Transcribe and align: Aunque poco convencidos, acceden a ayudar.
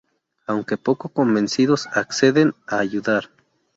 Aunque 0.47 0.77
poco 0.77 1.09
convencidos, 1.09 1.85
acceden 1.91 2.55
a 2.67 2.79
ayudar. 2.79 3.29